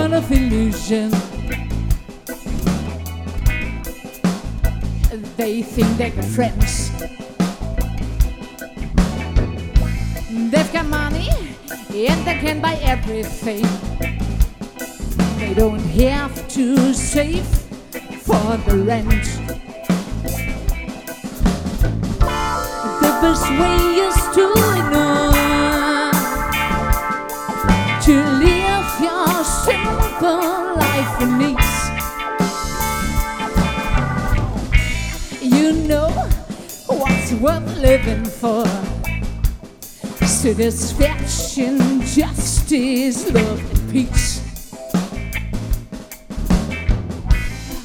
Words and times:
world 0.00 0.12
of 0.12 0.30
illusion. 0.30 1.10
They 5.36 5.62
think 5.62 5.96
they 5.96 6.10
got 6.10 6.24
friends. 6.24 6.90
They've 10.50 10.72
got 10.72 10.86
money 10.86 11.28
and 11.92 12.26
they 12.26 12.38
can 12.38 12.60
buy 12.60 12.74
everything. 12.82 13.66
They 15.38 15.54
don't 15.54 15.80
have 16.00 16.48
to 16.48 16.94
save 16.94 17.46
for 18.24 18.56
the 18.66 18.76
rent. 18.86 19.24
The 23.02 23.12
best 23.22 23.48
way 23.60 23.76
is 24.06 24.16
to 24.36 24.79
life 30.36 31.20
ease. 31.42 31.80
You 35.40 35.72
know 35.88 36.10
what's 36.86 37.32
worth 37.34 37.78
living 37.78 38.24
for 38.24 38.64
satisfaction, 40.26 42.00
justice, 42.02 43.30
love, 43.30 43.60
and 43.70 43.90
peace. 43.90 44.40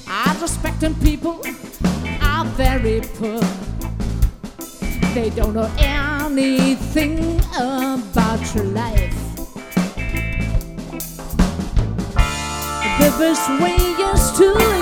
I 0.08 0.38
respect 0.42 0.82
when 0.82 0.96
people 0.96 1.42
are 2.22 2.46
very 2.46 3.02
poor. 3.02 3.42
They 5.14 5.30
don't 5.30 5.54
know 5.54 5.70
anything 5.80 7.40
about 7.56 8.56
your 8.56 8.66
life. 8.66 9.35
The 13.16 13.22
best 13.22 13.50
way 13.62 13.76
is 13.76 14.32
to 14.40 14.75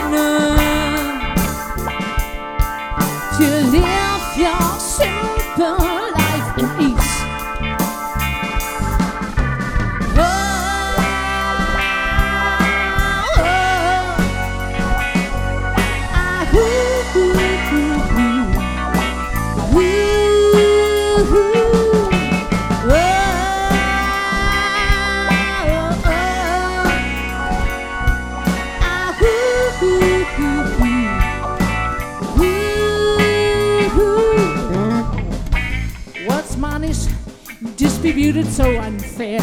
distributed 38.04 38.46
so 38.52 38.70
unfair? 38.80 39.40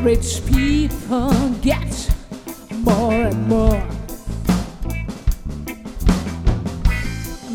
Rich 0.00 0.40
people 0.46 1.30
get 1.60 2.10
more 2.72 3.12
and 3.12 3.46
more. 3.46 3.86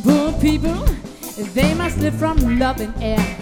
Poor 0.04 0.32
people, 0.40 0.86
they 1.56 1.74
must 1.74 1.98
live 1.98 2.14
from 2.14 2.60
love 2.60 2.80
and 2.80 2.94
air. 3.02 3.38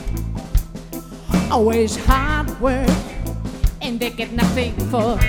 Always 1.51 1.97
hard 1.97 2.47
work, 2.61 2.89
and 3.81 3.99
they 3.99 4.09
get 4.09 4.31
nothing 4.31 4.71
for. 4.87 5.19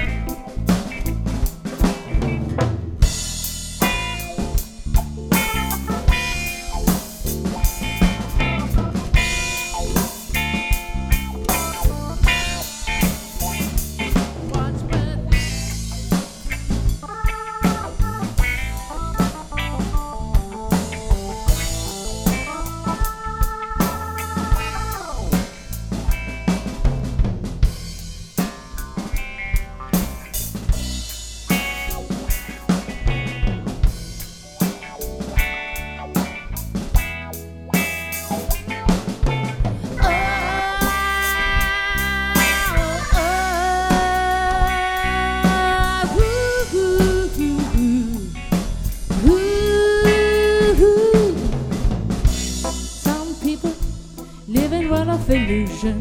Illusion. 55.55 56.01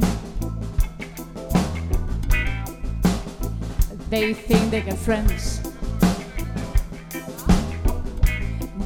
They 4.09 4.33
think 4.33 4.71
they 4.71 4.81
got 4.81 4.97
friends. 4.97 5.61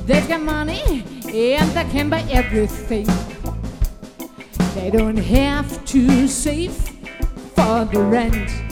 They've 0.05 0.27
got 0.27 0.41
money 0.41 1.03
and 1.33 1.69
they 1.71 1.85
can 1.91 2.09
buy 2.09 2.21
everything. 2.31 3.07
They 4.75 4.89
don't 4.89 5.17
have 5.17 5.85
to 5.85 6.27
save 6.27 6.73
for 7.55 7.85
the 7.85 8.01
rent. 8.01 8.66